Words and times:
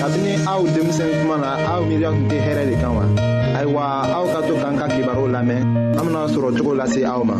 kabini 0.00 0.32
aw 0.48 0.60
denmisɛn 0.74 1.12
kuma 1.20 1.36
na 1.44 1.52
aw 1.72 1.80
miiriya 1.88 2.10
tun 2.16 2.26
tɛ 2.32 2.36
hɛrɛ 2.46 2.62
de 2.70 2.74
kan 2.82 2.92
wa 2.96 3.04
ayiwa 3.58 3.82
aw 4.16 4.24
ka 4.32 4.40
to 4.48 4.54
k'an 4.62 4.74
ka 4.80 4.86
kibaru 4.94 5.24
lamɛn 5.34 5.60
an 5.98 6.02
bena 6.04 6.22
sɔrɔ 6.34 6.48
cogo 6.56 6.72
lase 6.80 7.00
aw 7.12 7.20
ma 7.28 7.36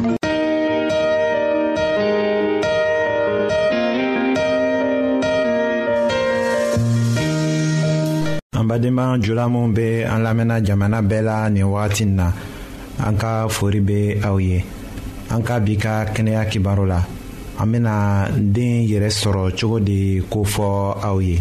an 8.58 8.64
badenma 8.68 9.06
jula 9.24 9.44
minw 9.52 9.68
be 9.76 9.88
an 10.12 10.20
lamɛnna 10.26 10.56
jamana 10.66 10.98
bɛɛ 11.10 11.22
la 11.28 11.48
nin 11.48 11.64
wagati 11.64 12.04
nin 12.04 12.16
na 12.20 12.26
an 13.08 13.16
ka 13.16 13.48
fori 13.48 13.80
be 13.80 14.20
aw 14.28 14.36
ye 14.36 14.60
an 15.32 15.42
ka 15.42 15.58
bi 15.64 15.74
ka 15.80 16.04
kɛnɛya 16.14 16.44
kibaru 16.52 16.84
la 16.86 17.00
an 17.60 17.72
bena 17.72 17.94
den 18.36 18.84
yɛrɛ 18.84 19.08
sɔrɔ 19.20 19.44
cogo 19.56 19.80
de 19.80 20.20
kofɔ 20.32 20.68
aw 21.08 21.18
ye 21.24 21.40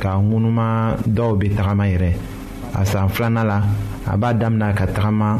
ka 0.00 0.10
ŋunuma 0.28 0.68
dɔw 1.16 1.32
bɛ 1.38 1.46
tagama 1.56 1.84
yɛrɛ 1.92 2.10
a 2.74 2.82
san 2.88 3.06
filana 3.12 3.42
la 3.44 3.58
a 4.06 4.16
b'a 4.16 4.32
damina 4.40 4.68
ka 4.78 4.86
tagama 4.86 5.38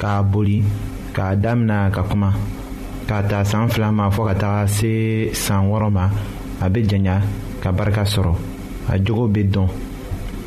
k'a 0.00 0.22
boli 0.30 0.58
k'a 1.14 1.34
damina 1.42 1.90
ka 1.94 2.02
kuma 2.02 2.30
k'a 3.08 3.20
ta 3.30 3.42
san 3.44 3.68
fila 3.68 3.88
ma 3.92 4.10
fɔɔ 4.14 4.26
ka 4.30 4.34
taga 4.42 4.66
se 4.68 5.30
san 5.32 5.64
wɔɔrɔ 5.70 5.90
ma 5.92 6.10
a 6.60 6.68
be 6.68 6.82
janya 6.84 7.22
ka 7.62 7.72
barika 7.72 8.04
sɔrɔ 8.04 8.32
a 8.92 8.94
jogo 9.02 9.26
be 9.32 9.42
dɔn 9.44 9.68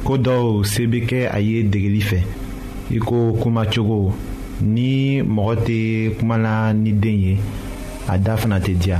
koo 0.05 0.17
dɔw 0.17 0.63
se 0.65 0.85
be 0.85 1.01
kɛ 1.09 1.27
a 1.33 1.39
ye 1.41 1.63
degeli 1.63 1.99
fɛ 2.09 2.19
i 2.95 2.99
ko 2.99 3.33
kumacogo 3.41 4.13
ni 4.61 5.21
mɔgɔ 5.23 5.53
tɛ 5.65 5.77
kumala 6.19 6.71
ni 6.75 6.91
den 6.93 7.17
ye 7.25 7.39
a 8.07 8.19
da 8.19 8.35
fana 8.37 8.59
tɛ 8.59 8.77
diya 8.77 8.99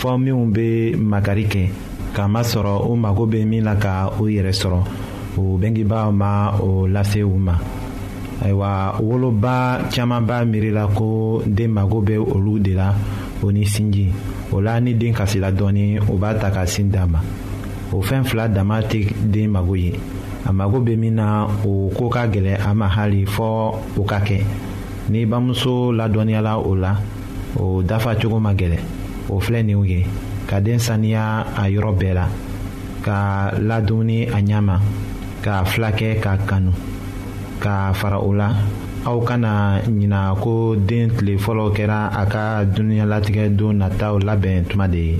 fɔ 0.00 0.10
minw 0.22 0.44
be 0.54 0.68
makari 1.10 1.44
kɛ 1.52 1.60
k'a 2.16 2.26
masɔrɔ 2.34 2.74
u 2.92 2.96
mago 2.96 3.24
be 3.26 3.44
min 3.44 3.62
na 3.64 3.74
ka 3.84 3.94
u 4.20 4.24
yɛrɛ 4.36 4.52
sɔrɔ 4.60 4.80
o 5.36 5.56
bengebaaw 5.58 6.12
ma 6.14 6.54
o 6.62 6.86
lase 6.94 7.18
u 7.22 7.34
ma 7.38 7.54
ayiwa 8.44 8.98
woloba 9.02 9.78
caaman 9.92 10.26
b'a 10.26 10.44
miirila 10.46 10.88
ko 10.94 11.42
den 11.46 11.68
mago 11.72 12.02
bɛ 12.02 12.16
olu 12.18 12.58
de 12.60 12.74
la 12.74 12.92
o 13.42 13.50
ni 13.50 13.64
sinji 13.66 14.08
o 14.52 14.58
la 14.60 14.78
ni 14.80 14.94
den 14.94 15.12
kasila 15.14 15.50
dɔɔni 15.52 16.00
o 16.10 16.14
b'a 16.18 16.34
ta 16.40 16.50
ka 16.50 16.64
sin 16.66 16.88
d'a 16.90 17.06
ma 17.06 17.20
o 17.92 18.00
fɛn 18.02 18.24
fila 18.24 18.48
dama 18.48 18.80
tɛ 18.80 19.12
den 19.26 19.48
mago 19.50 19.74
ye 19.76 19.92
a 20.46 20.52
mago 20.52 20.78
bɛ 20.80 20.96
min 20.98 21.14
na 21.16 21.46
o 21.64 21.90
koo 21.96 22.08
ka 22.08 22.26
gɛlɛ 22.26 22.58
a 22.66 22.74
ma 22.74 22.88
hali 22.88 23.24
fɔɔ 23.26 23.74
o 23.98 24.02
ka 24.04 24.18
kɛ 24.20 24.42
n'i 25.10 25.24
bamuso 25.26 25.92
ladɔnniyala 25.94 26.58
o 26.66 26.70
la 26.74 26.96
o 27.60 27.82
dafa 27.82 28.14
cogo 28.16 28.40
ma 28.40 28.52
gɛlɛ 28.52 28.78
o 29.32 29.40
filɛ 29.44 29.60
ninw 29.68 29.82
ye 29.90 30.00
ka 30.48 30.56
den 30.64 30.78
saniya 30.86 31.22
a 31.60 31.68
yɔrɔ 31.74 31.90
bɛɛ 31.98 32.12
la 32.18 32.26
ka 33.04 33.16
ladumuni 33.68 34.18
a 34.36 34.38
ɲa 34.46 34.60
ma 34.68 34.76
k'a 35.42 35.64
filakɛ 35.70 36.08
k'a 36.22 36.36
kanu 36.48 36.72
ka 37.62 37.92
fara 37.98 38.18
o 38.28 38.30
la 38.40 38.48
aw 39.08 39.18
kana 39.28 39.80
ɲina 39.86 40.18
ko 40.42 40.76
den 40.88 41.06
tile 41.14 41.34
fɔlɔ 41.44 41.64
kɛra 41.76 42.00
a 42.20 42.24
ka 42.32 42.64
dunuɲalatigɛ 42.74 43.48
don 43.56 43.74
nataw 43.80 44.18
labɛn 44.26 44.64
tuma 44.68 44.86
de 44.88 45.00
ye 45.08 45.16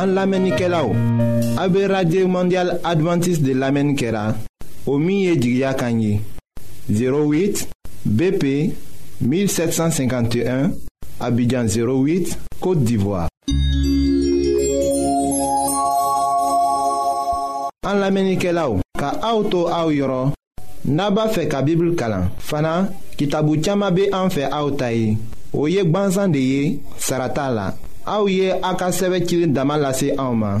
an 0.00 0.06
lamɛnnikɛlaw 0.14 0.88
A 1.56 1.68
be 1.68 1.86
radye 1.86 2.26
mondial 2.26 2.78
adventis 2.82 3.38
de 3.40 3.54
lamen 3.54 3.94
kera. 3.94 4.22
La, 4.26 4.34
o 4.86 4.96
miye 4.98 5.36
jigya 5.38 5.72
kanyi. 5.74 6.20
08 6.90 7.68
BP 8.04 8.74
1751 9.20 10.72
Abidjan 11.20 11.66
08 11.68 12.36
Kote 12.60 12.82
d'Ivoire. 12.84 13.28
An 17.86 18.00
lamenike 18.02 18.50
la 18.50 18.66
ou. 18.68 18.82
Ka 18.98 19.12
aoutou 19.22 19.70
aou 19.70 19.94
yoron. 19.94 20.32
Naba 20.84 21.28
fe 21.32 21.46
ka 21.48 21.62
bibl 21.62 21.94
kalan. 21.96 22.32
Fana 22.38 22.88
ki 23.16 23.28
tabu 23.28 23.60
tiyama 23.60 23.92
be 23.94 24.10
anfe 24.16 24.42
aoutayi. 24.50 25.14
O 25.54 25.68
yek 25.70 25.86
banzan 25.94 26.34
de 26.34 26.42
ye 26.42 26.64
sarata 26.98 27.46
la. 27.50 27.68
Aou 28.06 28.28
ye 28.28 28.50
akaseve 28.58 29.22
kilin 29.22 29.54
damalase 29.54 30.16
aouman. 30.18 30.60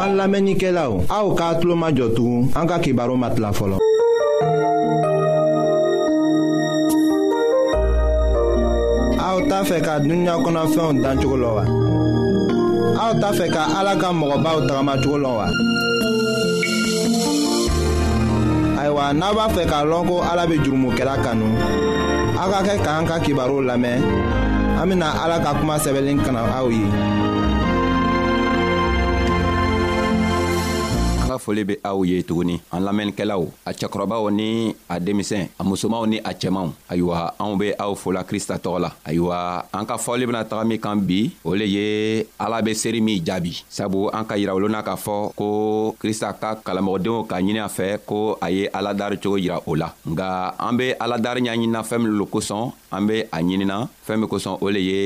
An 0.00 0.14
lamenike 0.16 0.70
la 0.70 0.88
ou, 0.90 1.02
a 1.10 1.24
ou 1.26 1.34
ka 1.34 1.48
atlo 1.56 1.74
ma 1.76 1.88
jotou, 1.90 2.46
an 2.54 2.68
ka 2.70 2.76
ki 2.78 2.92
baro 2.94 3.16
mat 3.18 3.34
la 3.42 3.50
folon. 3.50 3.80
A 9.18 9.26
ou 9.34 9.42
ta 9.50 9.58
fe 9.66 9.80
ka 9.82 9.98
dunya 10.06 10.36
konan 10.44 10.70
fe 10.70 10.78
yon 10.78 11.02
dan 11.02 11.18
chokolo 11.18 11.50
wa. 11.58 11.64
A 12.94 13.10
ou 13.10 13.18
ta 13.20 13.32
fe 13.34 13.48
ka 13.50 13.66
alaka 13.80 14.12
mwoba 14.12 14.54
ou 14.60 14.66
trama 14.70 14.94
chokolo 15.02 15.34
wa. 15.40 15.50
Aywa, 18.78 19.12
naba 19.12 19.48
fe 19.50 19.66
ka 19.66 19.82
lonko 19.84 20.22
alabe 20.32 20.62
jurumu 20.62 20.94
kera 20.94 21.16
kanou. 21.26 21.58
A 22.38 22.46
ka 22.52 22.62
ke 22.62 22.78
ka 22.86 22.98
an 23.00 23.06
ka 23.10 23.18
ki 23.18 23.34
baro 23.34 23.58
lamen, 23.60 24.06
amina 24.80 25.10
alaka 25.24 25.58
kuma 25.58 25.78
sebelen 25.82 26.22
kanan 26.22 26.46
a 26.54 26.60
ou 26.62 26.70
ye. 26.70 27.17
foli 31.48 31.64
be 31.64 31.74
aw 31.88 32.04
ye 32.04 32.20
tuguni 32.28 32.58
an 32.76 32.84
lamɛnnikɛlaw 32.84 33.40
a 33.64 33.72
cɛkɔrɔbaw 33.72 34.28
ni 34.30 34.76
a 34.92 35.00
denmisɛn 35.00 35.48
a 35.58 35.62
musomanw 35.64 36.04
ni 36.04 36.18
a 36.20 36.36
cɛmanw 36.36 36.70
ayiwa 36.92 37.34
anw 37.40 37.56
be 37.56 37.72
aw 37.80 37.96
fola 37.96 38.20
krista 38.28 38.60
tɔgɔ 38.60 38.78
la 38.84 38.90
ayiwa 39.08 39.64
an 39.72 39.86
ka 39.88 39.96
fɔli 39.96 40.28
bena 40.28 40.44
taga 40.44 40.68
min 40.68 40.76
kan 40.76 40.96
bi 41.00 41.32
o 41.48 41.56
le 41.56 41.64
ye 41.64 42.26
ala 42.38 42.60
be 42.60 42.74
seeri 42.76 43.00
min 43.00 43.24
jaabi 43.24 43.64
sabu 43.66 44.10
an 44.12 44.26
ka 44.28 44.36
yirawolona 44.36 44.84
k'a 44.84 45.00
fɔ 45.00 45.32
ko 45.34 45.46
krista 45.96 46.36
ka 46.36 46.60
kalamɔgɔdenw 46.60 47.24
ka 47.24 47.40
ɲini 47.40 47.64
a 47.64 47.72
fɛ 47.72 47.96
ko 48.04 48.36
a 48.44 48.50
ye 48.52 48.68
aladaari 48.68 49.16
cogo 49.16 49.40
yira 49.40 49.62
o 49.64 49.72
la 49.72 49.88
nga 50.04 50.52
an 50.60 50.76
be 50.76 50.92
aladaari 51.00 51.40
ɲaɲinina 51.40 51.80
fɛɛn 51.80 52.02
min 52.04 52.12
lo 52.18 52.26
kosɔn 52.28 52.68
an 52.92 53.06
be 53.08 53.20
a 53.24 53.38
ɲinina 53.40 53.88
fɛn 54.08 54.18
min 54.20 54.28
kosɔn 54.32 54.56
o 54.64 54.68
le 54.74 54.80
ye 54.80 54.98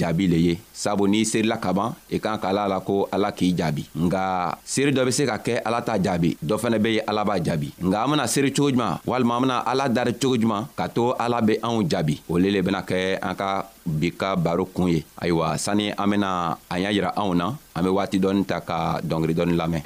jaabi 0.00 0.26
le 0.32 0.38
ye 0.46 0.54
sabu 0.82 1.08
n'i 1.10 1.24
seerila 1.32 1.56
ka 1.64 1.72
ban 1.76 1.94
i 2.14 2.20
kan 2.24 2.38
ka 2.42 2.52
ala 2.52 2.68
la 2.72 2.78
ko 2.88 2.94
ala 3.14 3.32
k'i 3.38 3.50
jaabi 3.58 3.82
nga 4.06 4.22
seeri 4.64 4.92
dɔ 4.96 5.02
be 5.06 5.12
se 5.18 5.26
ka 5.30 5.36
kɛ 5.46 5.58
ala 5.66 5.82
t'a 5.86 5.98
jaabi 6.04 6.36
dɔ 6.48 6.54
fɛnɛ 6.62 6.78
be 6.84 6.90
ye 6.96 7.02
ala 7.10 7.24
b'a 7.28 7.40
jaabi 7.46 7.72
nga 7.86 8.04
an 8.06 8.10
bena 8.12 8.26
seeri 8.34 8.52
cogo 8.54 8.70
juman 8.74 8.98
walima 9.10 9.36
an 9.36 9.42
bena 9.42 9.56
ala 9.72 9.88
dari 9.88 10.12
cogo 10.22 10.36
juman 10.40 10.68
ka 10.78 10.86
to 10.88 11.10
ala 11.24 11.42
be 11.42 11.58
anw 11.66 11.82
jaabi 11.90 12.20
o 12.30 12.38
le 12.38 12.52
le 12.54 12.62
bena 12.62 12.84
kɛ 12.88 13.18
an 13.22 13.34
ka 13.34 13.48
bi 13.84 14.12
ka 14.20 14.36
baro 14.36 14.64
kun 14.74 14.90
ye 14.94 15.04
ayiwa 15.22 15.56
sanni 15.58 15.90
an 15.90 16.06
bena 16.10 16.30
an 16.70 16.78
y'a 16.82 16.94
yira 16.96 17.10
anw 17.16 17.34
na 17.34 17.50
an 17.74 17.82
be 17.82 17.90
waati 17.90 18.18
dɔɔni 18.22 18.46
ta 18.46 18.60
ka 18.60 19.00
dɔngeri 19.02 19.34
dɔɔni 19.34 19.54
lamɛn 19.58 19.82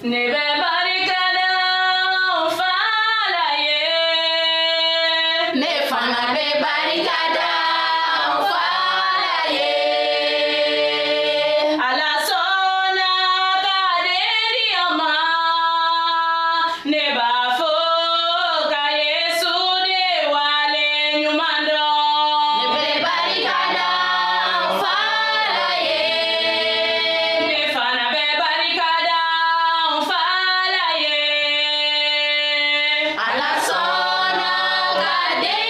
Cadê? 35.11 35.70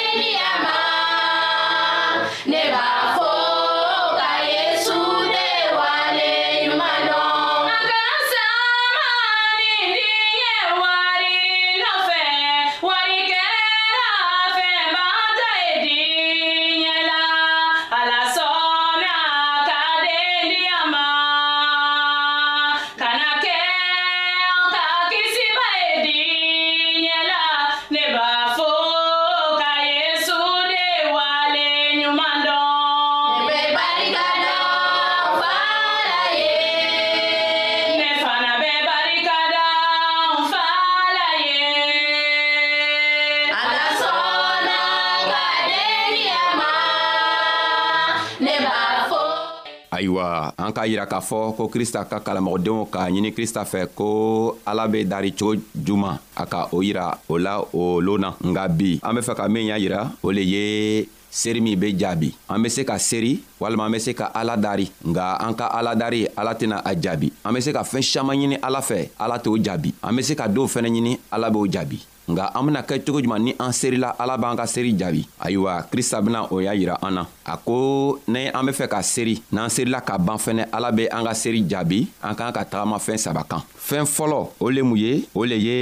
k'a 50.80 50.86
yira 50.88 51.04
k'a 51.04 51.20
fɔ 51.20 51.52
ko 51.56 51.68
krista 51.68 52.00
ka 52.08 52.16
kalamɔgɔdenw 52.24 52.88
k'a 52.88 53.12
ɲini 53.12 53.30
krista 53.36 53.64
fɛ 53.68 53.92
ko 53.92 54.56
ala 54.64 54.88
be 54.88 55.04
dari 55.04 55.36
cogo 55.36 55.60
juman 55.76 56.16
a 56.34 56.44
ka 56.48 56.68
o 56.72 56.80
yira 56.80 57.20
o 57.28 57.36
la 57.36 57.60
o 57.60 58.00
loon 58.00 58.20
na 58.24 58.30
nga 58.40 58.64
bi 58.68 58.96
an 59.04 59.12
be 59.12 59.20
fɛ 59.20 59.36
ka 59.36 59.44
min 59.48 59.68
y'a 59.68 59.76
yira 59.76 60.08
o 60.24 60.32
le 60.32 60.40
ye 60.40 61.08
seeri 61.30 61.60
min 61.60 61.76
be 61.78 61.92
jaabi 61.92 62.32
an 62.48 62.62
be 62.64 62.68
se 62.72 62.80
ka 62.88 62.96
seeri 62.96 63.42
walima 63.60 63.84
an 63.86 63.92
be 63.92 64.00
se 64.00 64.14
ka 64.16 64.32
ala 64.32 64.56
dari 64.56 64.88
nga 65.04 65.36
an 65.36 65.52
ka 65.54 65.68
ala 65.68 65.92
dari 65.94 66.24
ala 66.36 66.56
tɛna 66.56 66.80
a 66.80 66.92
jaabi 66.96 67.28
an 67.44 67.52
be 67.54 67.60
se 67.60 67.72
ka 67.76 67.82
fɛɛn 67.84 68.02
saman 68.12 68.40
ɲini 68.40 68.56
ala 68.64 68.80
fɛ 68.80 69.08
ala 69.20 69.36
t'o 69.38 69.58
jaabi 69.60 69.92
an 70.00 70.16
be 70.16 70.22
se 70.24 70.32
ka 70.34 70.48
doow 70.48 70.64
fɛnɛ 70.66 70.88
ɲini 70.88 71.12
ala 71.30 71.50
b'o 71.52 71.68
jaabi 71.68 72.00
nga 72.34 72.50
an 72.54 72.62
bena 72.66 72.82
kɛ 72.82 73.02
cogo 73.04 73.20
juman 73.22 73.40
ni 73.42 73.52
an 73.58 73.70
serila 73.72 74.14
ala 74.18 74.36
b'an 74.38 74.56
ka 74.58 74.66
seri 74.66 74.92
jaabi 74.98 75.26
ayiwa 75.40 75.72
krista 75.90 76.20
bena 76.22 76.46
o 76.54 76.60
y'a 76.60 76.74
yira 76.74 76.96
an 77.02 77.12
na 77.16 77.22
a 77.46 77.56
ko 77.56 78.18
ni 78.28 78.46
an 78.48 78.62
be 78.66 78.72
fɛ 78.72 78.86
ka 78.88 79.02
seri 79.02 79.42
n'an 79.52 79.68
serila 79.68 80.00
ka 80.02 80.18
ban 80.18 80.38
fɛnɛ 80.38 80.70
ala 80.72 80.92
be 80.92 81.06
an 81.10 81.24
ka 81.26 81.34
seri 81.34 81.62
jaabi 81.66 82.06
an 82.22 82.34
k'an 82.38 82.52
ka 82.54 82.62
tagamafɛn 82.64 83.18
saba 83.18 83.42
kan 83.50 83.62
fɛɛn 83.88 84.06
fɔlɔ 84.06 84.38
o 84.62 84.70
le 84.70 84.82
mun 84.82 84.98
ye 84.98 85.26
o 85.34 85.44
le 85.44 85.56
ye 85.58 85.76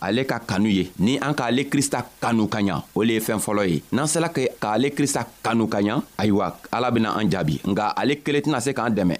ale 0.00 0.24
ka 0.26 0.38
kanu 0.40 0.68
ye 0.68 0.90
ni 0.98 1.18
an 1.18 1.34
k'ale 1.34 1.68
krista 1.72 2.02
kanu 2.20 2.46
ka 2.50 2.58
ɲa 2.58 2.82
o 2.94 3.02
le 3.06 3.12
ye 3.14 3.20
fɛɛn 3.20 3.40
fɔlɔ 3.40 3.64
ye 3.70 3.82
n'an 3.92 4.06
sela 4.06 4.28
k'ale 4.32 4.90
krista 4.94 5.26
kanu 5.44 5.66
ka 5.68 5.78
ɲa 5.80 6.02
ayiwa 6.18 6.46
ala 6.72 6.90
bena 6.90 7.14
an 7.14 7.30
jaabi 7.30 7.60
nga 7.70 7.94
ale 7.96 8.14
kelen 8.24 8.42
tɛna 8.42 8.58
se 8.60 8.70
k'an 8.74 8.90
dɛmɛ 8.90 9.18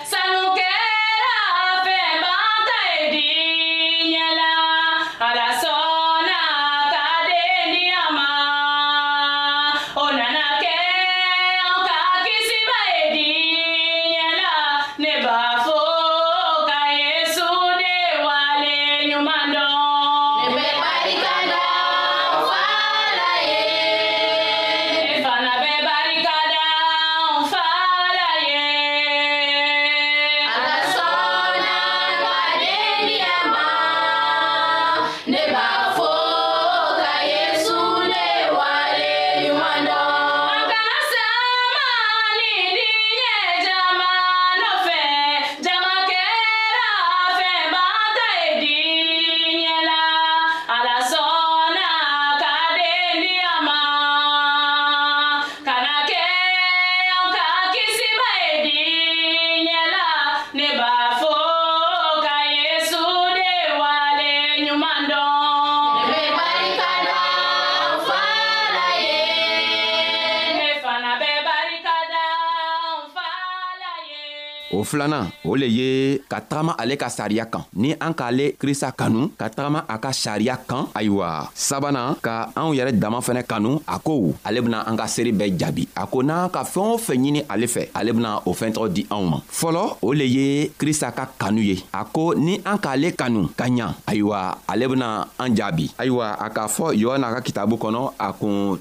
o 74.72 74.80
filanan 74.88 75.28
o 75.44 75.52
le 75.52 75.68
ye 75.68 75.88
ka 76.24 76.40
tagama 76.40 76.72
ale 76.80 76.96
ka 76.96 77.08
sariya 77.12 77.44
kan 77.44 77.62
ni 77.76 77.92
an 78.00 78.16
k'ale 78.16 78.56
krista 78.56 78.88
kanu 78.96 79.28
ka 79.36 79.52
tagama 79.52 79.84
a 79.84 80.00
ka 80.00 80.10
sariya 80.16 80.56
kan 80.64 80.88
ayiwa 80.96 81.52
sabanan 81.52 82.16
ka 82.24 82.50
anw 82.56 82.72
yɛrɛ 82.72 82.96
dama 82.96 83.20
fɛnɛ 83.20 83.44
kanu 83.44 83.84
a 83.84 84.00
ko 84.00 84.32
ale 84.42 84.58
bena 84.64 84.80
an 84.88 84.96
ka 84.96 85.04
seeri 85.06 85.32
bɛɛ 85.36 85.60
jaabi 85.60 85.84
a 85.92 86.06
ko 86.08 86.22
n'an 86.24 86.48
ka 86.48 86.64
fɛɛn 86.64 86.88
o 86.88 86.96
fɛn 86.96 87.18
ɲini 87.22 87.40
ale 87.48 87.66
fɛ 87.68 87.84
ale 87.92 88.10
bena 88.16 88.40
o 88.48 88.50
fɛntɔgɔ 88.54 88.88
di 88.94 89.02
anw 89.12 89.22
ma 89.28 89.38
fɔlɔ 89.44 89.82
o 90.00 90.08
le 90.16 90.24
ye 90.26 90.46
krista 90.80 91.12
ka 91.12 91.28
kanu 91.38 91.60
ye 91.60 91.76
a 91.92 92.04
ko 92.08 92.32
ni 92.32 92.56
an 92.64 92.78
k'ale 92.80 93.12
kanu 93.12 93.48
ka 93.52 93.64
ɲa 93.68 93.92
ayiwa 94.08 94.40
ale 94.68 94.84
bena 94.88 95.08
an 95.38 95.52
jaabi 95.54 95.92
ayiwa 96.00 96.32
a 96.40 96.48
k'a 96.48 96.64
fɔ 96.72 96.96
yohana 96.96 97.28
ka 97.36 97.40
kitabu 97.44 97.76
kɔnɔ 97.76 98.14
a 98.18 98.32
kun 98.32 98.80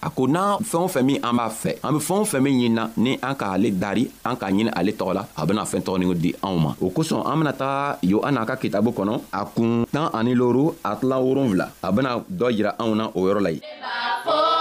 a 0.00 0.08
ko 0.10 0.26
n'an 0.28 0.58
fɛn 0.70 0.80
o 0.84 0.88
fɛn 0.88 1.04
min 1.04 1.18
an 1.24 1.36
b'a 1.36 1.48
fɛ 1.48 1.70
an 1.86 1.92
be 1.94 2.00
fɛn 2.06 2.20
o 2.20 2.24
fɛn 2.24 2.40
min 2.42 2.54
ɲinina 2.54 2.84
ni 2.96 3.18
an 3.22 3.34
k'ale 3.36 3.70
dari 3.78 4.10
an 4.24 4.36
k'a 4.36 4.48
ɲini 4.50 4.70
ale 4.74 4.92
tɔgɔ 4.92 5.14
la 5.14 5.26
a 5.36 5.46
bena 5.46 5.62
fɛɛn 5.62 5.84
tɔgɔninw 5.84 6.14
di 6.20 6.32
anw 6.42 6.58
ma 6.60 6.74
o 6.80 6.90
kosɔn 6.90 7.26
an 7.26 7.38
bena 7.40 7.52
taga 7.52 7.98
yohana 8.02 8.46
ka 8.46 8.56
kitabu 8.56 8.90
kɔnɔ 8.92 9.20
a 9.32 9.44
kun 9.46 9.84
tan 9.92 10.10
ani 10.14 10.34
loru 10.34 10.74
a 10.84 10.96
tilan 10.96 11.22
wolonfila 11.24 11.66
a 11.82 11.92
bena 11.92 12.20
dɔ 12.28 12.52
yira 12.58 12.74
anw 12.78 12.94
na 12.94 13.06
o 13.14 13.20
yɔrɔ 13.26 13.40
la 13.42 13.50
ye 13.50 13.56
e 13.60 14.51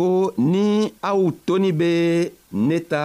ko 0.00 0.12
ni 0.52 0.68
aw 1.10 1.20
toni 1.46 1.70
be 1.80 1.92
ne 2.66 2.78
ta 2.90 3.04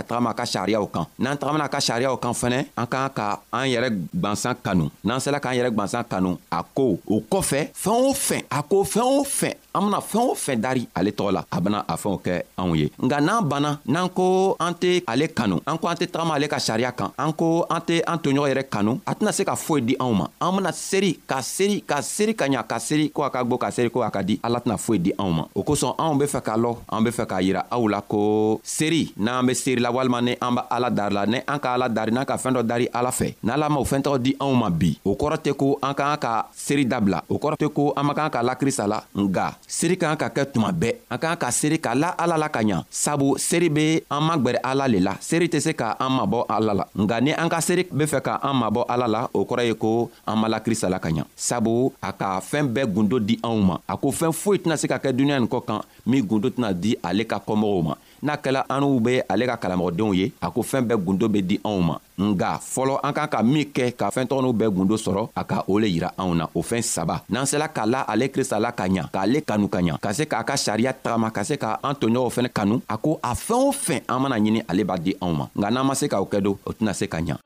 ka 0.00 0.16
tagama 0.16 0.32
a 0.32 0.36
ka 0.36 0.48
sariyaw 0.48 0.84
kan 0.88 1.04
n'an 1.20 1.36
tagamana 1.36 1.68
a 1.68 1.72
ka 1.72 1.80
sariyaw 1.80 2.16
kan 2.16 2.32
fɛnɛ 2.32 2.60
an 2.80 2.86
k'an 2.88 3.12
ka 3.12 3.26
an 3.52 3.66
yɛrɛ 3.72 3.88
gwansan 4.16 4.54
kanu 4.64 4.86
n'an 5.04 5.20
sela 5.20 5.36
k'an 5.40 5.56
yɛrɛ 5.60 5.70
gwansan 5.76 6.04
kanu 6.08 6.36
a 6.48 6.60
ko 6.64 6.98
o 7.06 7.16
kɔfɛ 7.32 7.60
fɛɛn 7.82 8.00
o 8.08 8.12
fɛn 8.26 8.42
a 8.48 8.60
ko 8.62 8.76
fɛɛn 8.84 9.10
o 9.20 9.24
fɛn 9.24 9.54
an 9.72 9.82
bena 9.82 9.98
fɛɛn 10.00 10.28
o 10.30 10.34
fɛn 10.34 10.60
dari 10.60 10.88
ale 10.94 11.10
tɔgɔ 11.10 11.32
la 11.32 11.44
a 11.50 11.60
bena 11.60 11.84
a 11.88 11.96
fɛnw 11.96 12.18
kɛ 12.24 12.42
anw 12.56 12.74
ye 12.76 12.90
nga 13.02 13.20
n'an 13.20 13.44
banna 13.48 13.78
n'an 13.86 14.08
ko 14.08 14.56
an 14.58 14.72
tɛ 14.74 15.02
ale 15.06 15.28
kanu 15.28 15.60
an 15.66 15.78
ko 15.78 15.88
an 15.88 15.94
tɛ 15.96 16.06
tagama 16.10 16.34
ale 16.34 16.48
ka 16.48 16.56
sariya 16.58 16.92
kan 16.92 17.10
an 17.18 17.32
ko 17.32 17.66
an 17.70 17.80
tɛ 17.86 18.02
an 18.06 18.18
toɲɔgɔn 18.18 18.50
yɛrɛ 18.50 18.64
kanu 18.68 19.00
a 19.06 19.14
tɛna 19.14 19.32
se 19.32 19.44
ka 19.44 19.54
foyi 19.56 19.80
di 19.82 19.96
anw 19.98 20.12
ma 20.12 20.26
an 20.40 20.52
bena 20.56 20.72
seri 20.72 21.14
ka 21.26 21.40
seri 21.42 21.80
ka 21.82 22.00
seri 22.02 22.34
ka 22.34 22.46
ɲa 22.46 22.66
ka 22.66 22.78
seri 22.78 23.08
ko 23.10 23.22
a 23.22 23.30
ka 23.30 23.42
gwo 23.44 23.58
ka 23.58 23.70
seri 23.70 23.90
ko 23.90 24.02
a 24.02 24.10
ka 24.10 24.22
di 24.22 24.40
ala 24.42 24.58
tɛna 24.60 24.76
foyi 24.76 24.98
di 25.02 25.12
anw 25.18 25.30
ma 25.30 25.44
o 25.54 25.62
kosɔn 25.62 25.94
anw 25.98 26.18
be 26.18 26.24
fɛ 26.26 26.40
k'a 26.42 26.56
lɔ 26.56 26.76
an 26.88 27.04
be 27.04 27.10
fɛ 27.10 27.26
k'a 27.26 27.42
yira 27.42 27.64
aw 27.70 27.88
la 27.88 28.00
ko 28.00 28.60
seri 28.64 29.12
n'an 29.16 29.46
be 29.46 29.54
seri 29.54 29.80
la 29.80 29.90
walima 29.92 30.20
ni 30.22 30.34
an 30.40 30.54
b' 30.54 30.66
ala 30.70 30.90
dari 30.90 31.14
la 31.14 31.26
ni 31.26 31.38
an 31.46 31.58
ka 31.60 31.74
ala 31.74 31.88
dari 31.88 32.10
n'an 32.10 32.24
ka 32.26 32.36
fɛɛn 32.36 32.54
dɔ 32.56 32.62
dari 32.66 32.88
ala 32.92 33.10
fɛ 33.10 33.34
n'ala 33.44 33.68
m'o 33.70 33.84
fɛɛn 33.84 34.02
tɔgɔ 34.02 34.18
di 34.22 34.36
anw 34.40 34.54
ma 34.54 34.68
bi 34.68 34.96
o 35.04 35.14
kɔrɔ 35.14 35.36
tɛ 35.38 35.54
ko 35.56 35.78
an 35.82 35.94
k'an 35.94 36.18
ka 36.18 36.48
seri 36.54 36.84
dabila 36.84 37.22
o 37.28 37.38
kɔrɔ 37.38 37.56
tɛ 37.56 37.68
ko 37.72 37.92
an 37.96 38.04
man 38.06 38.16
kan 38.16 38.30
ka 38.30 38.42
lakrista 38.42 38.86
la 38.88 39.02
nga 39.14 39.54
seeri 39.68 39.96
ka 39.98 40.12
kan 40.14 40.16
ka 40.16 40.28
kɛ 40.32 40.42
tuma 40.52 40.72
bɛɛ 40.72 40.92
an 41.10 41.18
ka 41.20 41.26
kan 41.36 41.40
ka 41.42 41.48
seeri 41.52 41.78
ka 41.80 41.92
la 41.94 42.14
ala 42.16 42.36
la 42.38 42.48
ka 42.48 42.60
ɲa 42.62 42.84
sabu 42.90 43.36
seeri 43.36 43.68
be 43.68 43.86
an 44.08 44.22
magwɛrɛ 44.28 44.58
ala 44.64 44.84
le 44.88 44.98
la 45.00 45.14
seeri 45.20 45.48
tɛ 45.50 45.58
se 45.60 45.72
ka 45.76 45.96
an 46.00 46.10
mabɔ 46.16 46.44
ala 46.48 46.72
la 46.80 46.84
nga 47.02 47.16
ni 47.20 47.32
an 47.34 47.48
ka 47.50 47.60
seeri 47.60 47.84
be 47.90 48.04
fɛ 48.06 48.20
ka 48.24 48.34
an 48.42 48.54
mabɔ 48.60 48.84
ala 48.88 49.06
la 49.08 49.20
o 49.34 49.44
kɔrɔ 49.44 49.62
ye 49.68 49.74
ko 49.74 50.10
an 50.26 50.36
mala 50.40 50.60
krista 50.60 50.88
la 50.88 50.98
ka 50.98 51.08
ɲa 51.08 51.24
sabu 51.36 51.92
a 52.00 52.10
ka 52.12 52.40
fɛɛn 52.40 52.66
bɛɛ 52.72 52.84
gundo 52.94 53.18
di 53.18 53.38
anw 53.42 53.58
ma 53.60 53.74
a 53.88 53.96
ko 53.96 54.08
fɛɛn 54.10 54.32
foyi 54.32 54.58
tɛna 54.60 54.76
se 54.78 54.86
ka 54.88 54.98
kɛ 54.98 55.12
duniɲa 55.12 55.38
nin 55.40 55.48
kɔ 55.50 55.58
kan 55.66 55.80
min 56.06 56.22
gundo 56.24 56.48
tɛna 56.50 56.72
di 56.72 56.96
ale 57.02 57.24
ka 57.24 57.38
kɔmɔgɔw 57.38 57.82
ma 57.84 57.94
n'a 58.22 58.36
kɛla 58.36 58.64
an 58.68 58.80
n'u 58.80 59.00
be 59.00 59.22
ale 59.28 59.46
ka 59.46 59.56
kalamɔgɔdenw 59.56 60.14
ye 60.14 60.32
a 60.40 60.50
ko 60.50 60.62
fɛɛn 60.62 60.86
bɛɛ 60.86 61.04
gundo 61.04 61.28
be 61.28 61.42
di 61.42 61.60
anw 61.64 61.80
ma 61.80 61.96
nga 62.20 62.60
fɔlɔ 62.60 62.98
an 63.02 63.12
kan 63.12 63.26
ka 63.28 63.42
min 63.42 63.64
kɛ 63.72 63.92
ka 63.96 64.10
fɛɛntɔgɔniw 64.10 64.52
bɛɛ 64.52 64.70
gundo 64.74 64.96
sɔrɔ 64.96 65.28
a 65.36 65.44
ka 65.44 65.64
o 65.66 65.78
le 65.78 65.86
yira 65.88 66.12
anw 66.18 66.34
na 66.34 66.44
o 66.54 66.62
fɛɛn 66.62 66.82
saba 66.84 67.22
n'an 67.30 67.46
sela 67.46 67.68
k'a 67.68 67.86
la 67.86 68.00
ale 68.08 68.28
krista 68.28 68.58
la 68.60 68.72
ka 68.72 68.84
ɲa 68.88 69.10
k'ale 69.10 69.40
kanu 69.44 69.68
ka 69.68 69.78
ɲa 69.80 69.98
ka 70.00 70.12
se 70.12 70.24
k'a 70.24 70.44
ka 70.44 70.54
sariya 70.56 70.92
tagama 70.92 71.30
ka 71.32 71.42
se 71.44 71.56
ka 71.56 71.78
an 71.82 71.94
toɲɔgɔnw 71.94 72.30
fɛnɛ 72.30 72.48
kanu 72.52 72.80
a 72.88 72.96
ko 72.98 73.18
a 73.22 73.34
fɛɛn 73.34 73.62
o 73.68 73.72
fɛn 73.72 74.00
an 74.08 74.18
mana 74.22 74.36
ɲini 74.36 74.62
ale 74.68 74.84
b'a 74.84 74.98
di 75.02 75.14
anw 75.20 75.32
ma 75.34 75.46
nga 75.56 75.70
n'an 75.70 75.86
ma 75.86 75.94
se 75.94 76.06
k'o 76.08 76.28
kɛ 76.30 76.40
don 76.42 76.58
o 76.66 76.72
tɛna 76.72 76.92
se 76.94 77.06
ka 77.06 77.18
ɲa 77.20 77.36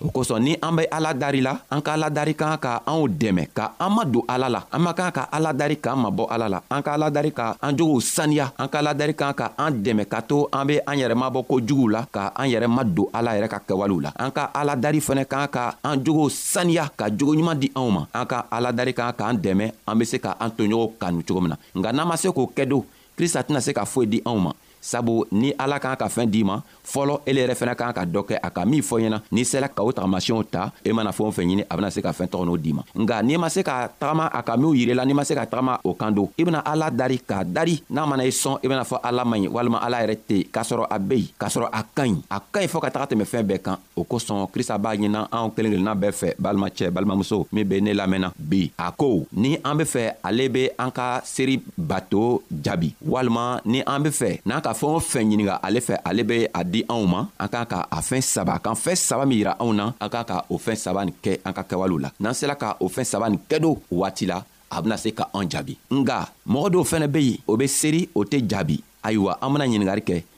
o 0.00 0.08
kosɔn 0.14 0.42
ni 0.42 0.52
an 0.62 0.72
bɛ 0.76 0.86
ala 0.90 1.12
dari 1.14 1.40
la 1.42 1.58
an 1.70 1.80
ka 1.82 1.92
ala 1.98 2.10
dari 2.10 2.34
kan 2.34 2.56
ka 2.58 2.82
anw 2.86 3.08
dɛmɛ 3.10 3.44
ka 3.54 3.74
an 3.78 3.90
ma 3.92 4.04
don 4.04 4.22
ala 4.28 4.48
la 4.48 4.60
an 4.72 4.78
man 4.82 4.94
kan 4.94 5.10
ka 5.10 5.26
ala 5.32 5.50
dari 5.52 5.76
k'an 5.76 5.96
mabɔ 5.98 6.26
ala 6.30 6.46
la 6.48 6.58
an 6.70 6.82
ka 6.82 6.92
ala 6.94 7.10
dari 7.10 7.30
ka 7.32 7.56
an 7.62 7.72
jogow 7.76 7.98
saniya 8.00 8.52
an 8.58 8.68
ka 8.68 8.78
ala 8.78 8.94
dari 8.94 9.14
kan 9.14 9.32
ka 9.34 9.52
an 9.58 9.70
dɛmɛ 9.82 10.04
ka 10.06 10.20
to 10.22 10.46
an 10.52 10.66
be 10.66 10.78
an 10.86 10.96
yɛrɛ 10.98 11.14
mabɔ 11.18 11.42
kojuguw 11.50 11.88
la 11.90 12.06
ka 12.12 12.30
an 12.36 12.46
yɛrɛ 12.48 12.66
ma 12.70 12.82
don 12.84 13.08
ala 13.12 13.34
yɛrɛ 13.36 13.48
ka 13.50 13.58
kɛwalew 13.66 13.98
la 14.06 14.10
an 14.16 14.30
ka 14.30 14.50
ala 14.54 14.76
dari 14.76 15.00
fɛnɛ 15.00 15.24
kan 15.26 15.48
ka 15.48 15.64
an 15.82 16.04
jogow 16.04 16.28
saniya 16.30 16.88
ka 16.96 17.08
jogoɲuman 17.10 17.58
di 17.58 17.68
anw 17.74 17.90
ma 17.90 18.02
an 18.14 18.26
ka 18.26 18.46
ala 18.50 18.72
dari 18.72 18.94
kan 18.94 19.12
k'an 19.12 19.36
dɛmɛ 19.36 19.66
an 19.86 19.98
be 19.98 20.04
se 20.04 20.18
ka 20.18 20.36
an 20.38 20.50
toɲɔgɔnw 20.50 20.98
kanu 20.98 21.22
cogo 21.26 21.40
min 21.42 21.50
na 21.50 21.56
nka 21.74 21.90
n'an 21.92 22.06
ma 22.06 22.14
se 22.16 22.28
k'o 22.28 22.46
kɛ 22.54 22.68
do 22.68 22.84
krista 23.18 23.42
tɛna 23.42 23.58
se 23.60 23.72
ka 23.74 23.82
foyi 23.84 24.06
di 24.06 24.20
anw 24.24 24.38
ma 24.38 24.52
sabu 24.80 25.26
ni 25.30 25.50
ala 25.58 25.78
k'an 25.78 25.98
ka 25.98 26.06
fɛɛn 26.08 26.30
d'i 26.30 26.42
ma 26.46 26.62
fɔlɔ 26.86 27.20
ele 27.26 27.42
yɛrɛ 27.44 27.54
fɛnɛ 27.54 27.74
k'an 27.74 27.92
ka 27.92 28.02
dɔ 28.06 28.22
kɛ 28.26 28.34
a 28.42 28.48
ka 28.50 28.64
min 28.64 28.82
fɔ 28.82 28.98
ɲɛna 29.02 29.18
n'i 29.30 29.44
sela 29.44 29.68
ka 29.68 29.82
o 29.82 29.90
tagamasiyɛnw 29.92 30.42
ta 30.50 30.72
i 30.86 30.90
e 30.90 30.92
mana 30.92 31.10
fɛn 31.10 31.26
o 31.26 31.30
fɛn 31.34 31.46
ɲini 31.46 31.64
a 31.68 31.76
bena 31.76 31.90
se 31.90 32.00
ka 32.02 32.10
fɛɛn 32.10 32.30
tɔgɔ 32.30 32.44
n'o 32.46 32.56
d'i 32.58 32.72
ma 32.72 32.82
nga 32.94 33.22
n'i 33.22 33.36
ma 33.36 33.48
se 33.50 33.62
ka 33.62 33.90
tagama 33.98 34.30
a 34.32 34.42
ka 34.42 34.56
minw 34.56 34.72
yirila 34.74 35.04
n'i 35.06 35.14
ma 35.14 35.24
se 35.24 35.34
ka 35.34 35.44
tagama 35.46 35.78
o 35.84 35.94
kan 35.94 36.10
don 36.14 36.30
i 36.38 36.44
bena 36.44 36.62
ala 36.64 36.90
dari 36.90 37.18
k'a 37.18 37.44
dari 37.44 37.82
n'a 37.90 38.06
mana 38.06 38.24
i 38.24 38.30
sɔn 38.30 38.58
i 38.62 38.68
bena 38.68 38.82
fɔ 38.84 39.00
ala 39.02 39.24
man 39.24 39.40
ɲi 39.40 39.48
walima 39.50 39.78
ala 39.82 40.00
yɛrɛ 40.04 40.16
tɛ 40.28 40.46
k'a 40.50 40.62
sɔrɔ 40.62 40.86
a 40.90 40.98
be 40.98 41.16
yen 41.18 41.28
k'a 41.38 41.48
sɔrɔ 41.48 41.68
a 41.72 41.82
ka 41.82 42.02
ɲi 42.02 42.22
a 42.30 42.38
ka 42.40 42.60
ɲi 42.60 42.68
fɔɔ 42.68 42.80
ka 42.86 42.90
taga 42.90 43.06
tɛmɛ 43.12 43.24
fɛɛn 43.26 43.46
bɛɛ 43.50 43.60
kan 43.62 43.76
o 43.96 44.02
kosɔn 44.04 44.46
krista 44.52 44.78
b'a 44.78 44.94
ɲina 44.96 45.26
anw 45.32 45.50
kelen 45.54 45.72
kelenna 45.74 45.94
bɛɛ 45.94 46.12
fɛ 46.14 46.28
balimacɛ 46.38 46.90
balimamuso 46.90 47.46
min 47.52 47.66
be 47.66 47.80
ne 47.80 47.92
lamɛnna 47.94 48.32
bi 48.38 48.70
a 48.78 48.92
ko 48.92 49.26
ni 49.32 49.58
an 49.64 49.74
be 49.76 49.84
fɛ 49.84 50.14
ale 50.24 50.48
be 50.48 50.70
an 50.78 50.90
ka 50.90 51.20
seeri 51.24 51.58
bato 51.76 52.42
jaabi 52.48 52.94
walima 53.04 53.60
ni 53.64 53.82
an 53.84 54.02
be 54.02 54.10
fɛ 54.10 54.40
n'an 54.46 54.60
ka 54.62 54.72
fɛn 54.78 54.90
o 54.96 55.00
fɛn 55.00 55.26
ɲininga 55.30 55.56
ale 55.66 55.80
fɛ 55.80 55.94
ale 56.04 56.22
bɛ 56.22 56.36
a 56.54 56.64
di 56.64 56.84
anw 56.92 57.06
ma 57.06 57.20
an 57.42 57.48
k'an 57.52 57.66
ka 57.66 57.78
a 57.90 58.00
fɛn 58.08 58.20
saba 58.22 58.58
k'an 58.64 58.74
fɛn 58.84 58.94
saba 58.96 59.24
min 59.26 59.38
yira 59.38 59.56
anw 59.62 59.72
na 59.74 59.84
an 60.00 60.08
k'an 60.12 60.24
ka 60.30 60.36
o 60.50 60.58
fɛn 60.58 60.76
saba 60.84 61.04
nin 61.04 61.14
kɛ 61.24 61.32
an 61.46 61.52
ka 61.52 61.62
kɛwalew 61.70 62.00
la 62.04 62.10
n'an 62.20 62.34
sera 62.34 62.54
ka 62.54 62.76
o 62.80 62.88
fɛn 62.88 63.04
saba 63.04 63.28
nin 63.30 63.40
kɛ 63.50 63.58
do 63.64 63.70
waati 63.90 64.26
la 64.26 64.44
a 64.70 64.82
bena 64.82 64.96
se 64.98 65.10
ka 65.18 65.26
an 65.34 65.48
jaabi 65.50 65.76
nga 65.90 66.28
mɔgɔ 66.46 66.66
dɔw 66.72 66.84
fɛnɛ 66.90 67.06
be 67.12 67.20
yen 67.28 67.38
o 67.46 67.56
be 67.56 67.66
seeri 67.66 68.08
o 68.14 68.24
tɛ 68.24 68.38
jaabi 68.50 68.78
ayiwa 69.02 69.38
an 69.42 69.52
bena 69.52 69.64
ɲiningari 69.66 70.02
kɛ 70.04 70.22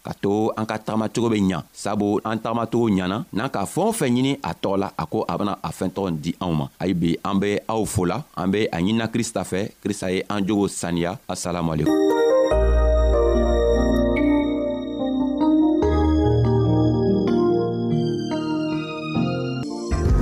ka 0.00 0.12
to 0.16 0.50
an 0.56 0.64
ka 0.64 0.80
tagamacogo 0.80 1.28
be 1.30 1.38
ɲa 1.44 1.60
sabu 1.72 2.18
an 2.24 2.38
tagamacogo 2.40 2.88
ɲana 2.96 3.24
n'an 3.32 3.50
ka 3.52 3.60
fɛɛn 3.68 3.88
o 3.88 3.92
fɛn 3.92 4.10
ɲini 4.16 4.32
a 4.42 4.50
tɔgɔ 4.54 4.76
la 4.80 4.88
a 4.98 5.04
ko 5.06 5.24
a 5.28 5.34
bena 5.38 5.54
a 5.62 5.68
fɛɛntɔgɔ 5.68 6.08
di 6.22 6.32
anw 6.40 6.52
ma 6.56 6.66
ayi 6.80 6.92
be 6.94 7.18
an 7.24 7.36
be 7.40 7.58
aw 7.68 7.82
fola 7.84 8.16
an 8.36 8.50
be 8.50 8.64
a 8.70 8.76
ɲinina 8.80 9.06
krista 9.12 9.44
fɛ 9.44 9.70
krista 9.84 10.08
ye 10.12 10.22
an 10.28 10.40
jogo 10.46 10.66
saniya 10.68 11.18
asalamualekum 11.28 11.94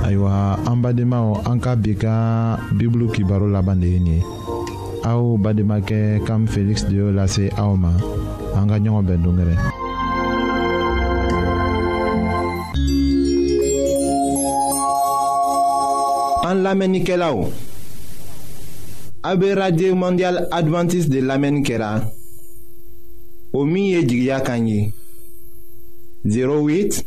ayiwa 0.05 0.59
an 0.67 0.77
badenmaw 0.83 1.45
an 1.47 1.57
ka 1.59 1.75
bi 1.75 1.93
ka 1.95 2.13
bibulu 2.75 3.07
kibaro 3.15 3.47
laban 3.51 3.79
de 3.79 3.87
ye 3.87 3.99
nin 3.99 4.19
ye 4.19 4.23
aw 5.07 5.37
bademakɛ 5.39 6.19
kam 6.27 6.43
feliksi 6.47 6.89
de 6.91 6.95
y'o 6.99 7.09
lase 7.15 7.47
aw 7.57 7.71
ma 7.79 7.95
en 8.55 8.67
ka 8.67 8.79
ɲɔgɔn 8.79 8.93
radio 19.55 19.95
mondial 19.95 20.47
Adventiste 20.51 21.09
de 21.09 21.21
lamɛnni 21.21 21.73
au 23.53 23.59
o 23.59 23.65
08 26.59 27.03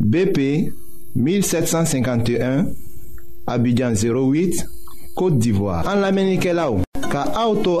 BP 0.00 0.38
1751 1.14 2.64
Abidjan 3.46 3.94
08 3.94 4.64
Côte 5.14 5.38
d'Ivoire 5.38 5.86
an 5.86 6.00
lamɛnnikɛlaw 6.00 6.80
ka 7.10 7.24
auto 7.36 7.76
to 7.78 7.80